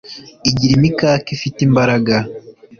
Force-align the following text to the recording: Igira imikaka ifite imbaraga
Igira 0.49 0.73
imikaka 0.79 1.27
ifite 1.37 1.59
imbaraga 1.67 2.15